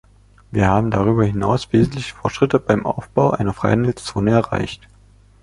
[0.49, 4.87] Wir haben darüber hinaus wesentliche Fortschritte beim Aufbau einer Freihandelszone erreicht.